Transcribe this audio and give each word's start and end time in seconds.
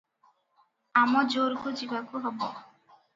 ଆମଜୋରକୁ 1.01 1.73
ଯିବାକୁ 1.83 2.23
ହେବ। 2.25 2.49